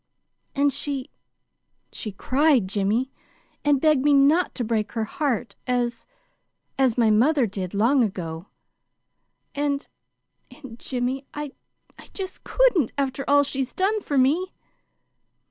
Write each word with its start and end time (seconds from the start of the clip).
And 0.55 0.73
she 0.73 1.11
she 1.91 2.11
cried, 2.11 2.67
Jimmy, 2.67 3.11
and 3.63 3.79
begged 3.79 4.03
me 4.03 4.13
not 4.15 4.55
to 4.55 4.63
break 4.63 4.93
her 4.93 5.03
heart 5.03 5.55
as 5.67 6.07
as 6.75 6.97
mother 6.97 7.45
did 7.45 7.75
long 7.75 8.03
ago. 8.03 8.47
And 9.53 9.87
and 10.49 10.79
Jimmy, 10.79 11.27
I 11.35 11.51
I 11.99 12.07
just 12.15 12.43
couldn't, 12.43 12.91
after 12.97 13.23
all 13.27 13.43
she's 13.43 13.73
done 13.73 14.01
for 14.01 14.17
me." 14.17 14.55